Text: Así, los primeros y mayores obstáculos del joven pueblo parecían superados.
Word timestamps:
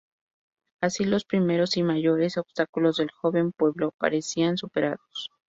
Así, 0.81 1.03
los 1.05 1.25
primeros 1.25 1.77
y 1.77 1.83
mayores 1.83 2.35
obstáculos 2.39 2.97
del 2.97 3.11
joven 3.11 3.51
pueblo 3.51 3.93
parecían 3.99 4.57
superados. 4.57 5.29